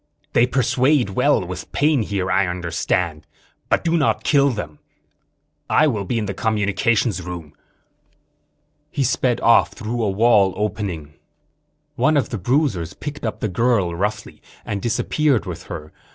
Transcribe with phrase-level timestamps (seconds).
[0.33, 3.27] They persuade well with pain here, I understand.
[3.69, 4.79] But do not kill him.
[5.69, 7.53] I will be in the communications room."
[8.89, 11.13] He sped off, through a wall opening.
[11.97, 15.93] One of the bruisers picked up the girl, roughly, and disappeared with her.